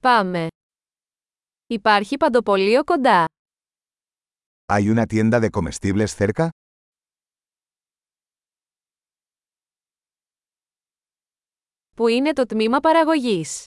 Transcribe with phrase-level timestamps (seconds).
[0.00, 0.46] Πάμε.
[1.66, 3.24] Υπάρχει παντοπολείο κοντά.
[4.72, 6.48] ¿Hay una tienda de comestibles cerca?
[11.96, 13.64] Πού είναι το τμήμα παραγωγής;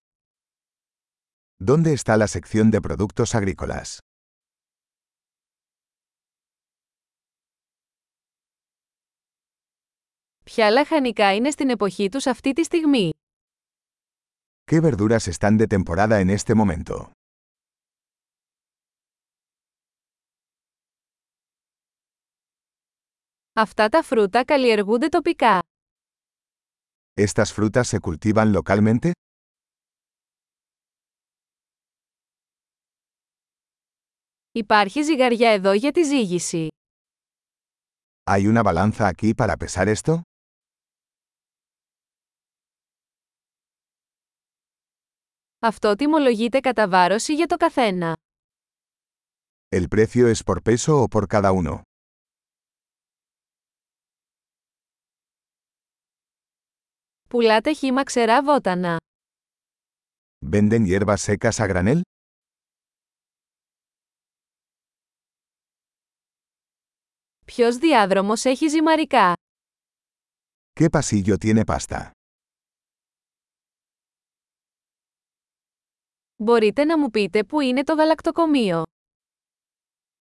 [1.65, 3.97] ¿Dónde está la sección de productos agrícolas?
[10.43, 13.09] Ποια λαχανικά είναι στην εποχή τους αυτή τη στιγμή;
[14.70, 17.10] ¿Qué verduras están de temporada en este momento?
[23.52, 25.58] Αυτά τα φρούτα καλλιεργούνται τοπικά.
[27.14, 29.10] ¿Estas frutas se cultivan localmente?
[34.52, 36.68] Υπάρχει ζυγαριά εδώ για τη ζύγιση.
[38.30, 40.22] ¿Hay una balanza aquí para pesar esto?
[45.63, 48.17] Αυτό τιμολογείται κατά βάρωση για το καθένα.
[49.69, 51.81] ¿El precio es por peso o por cada uno?
[57.29, 58.97] Πουλάτε χύμα ξερά βότανα.
[60.45, 62.01] ¿Venden hierbas secas a granel?
[67.45, 69.33] Ποιος διάδρομος έχει ζυμαρικά;
[70.79, 72.11] ¿Qué pasillo tiene pasta?
[76.43, 78.83] Μπορείτε να μου πείτε πού είναι το γαλακτοκομείο.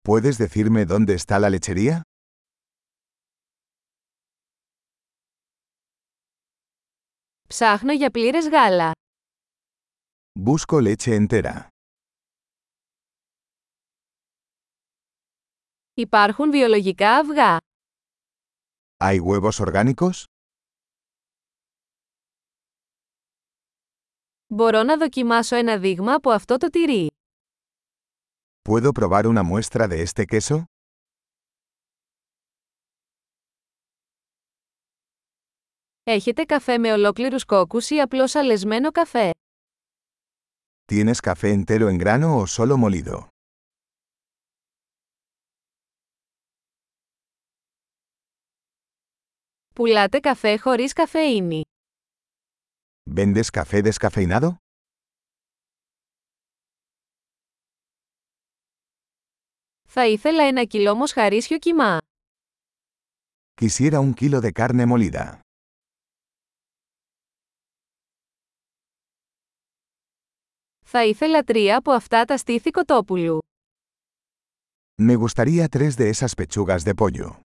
[0.07, 1.99] ¿Puedes decirme dónde está la lechería?
[7.47, 8.91] Ψάχνω για πλήρες γάλα.
[10.45, 11.67] Busco leche entera.
[15.93, 17.57] Υπάρχουν βιολογικά αυγά.
[19.03, 20.23] ¿Hay huevos orgánicos?
[24.55, 27.07] Μπορώ να δοκιμάσω ένα δείγμα από αυτό το τυρί.
[28.69, 30.63] ¿Puedo probar una muestra de este queso?
[36.03, 39.31] Έχετε καφέ με ολόκληρους κόκκους ή απλώς αλεσμένο καφέ;
[40.91, 43.27] ¿Tienes café entero en grano o solo molido?
[49.75, 51.61] Πουλάτε καφέ χωρίς καφεΐνη.
[53.09, 54.55] ¿Vendes café descafeinado?
[59.83, 61.97] Θα ήθελα ένα κιλό μοσχαρίσιο κιμά.
[63.61, 65.39] Quisiera un kilo de carne molida.
[70.83, 73.39] Θα ήθελα τρία από αυτά τα στήθη κοτόπουλου.
[75.01, 77.44] Me gustaría tres de esas pechugas de pollo.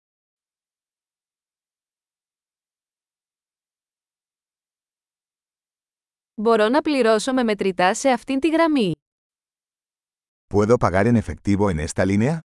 [6.40, 8.94] Μπορώ να πληρώσω με μετρητά σε αυτήν τη γραμμή.
[10.54, 12.38] ¿Puedo pagar en efectivo en esta línea?